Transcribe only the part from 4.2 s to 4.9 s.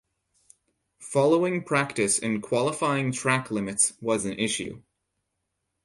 an issue.